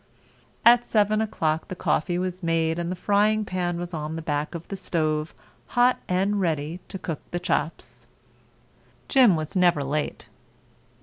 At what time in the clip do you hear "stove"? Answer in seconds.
4.75-5.31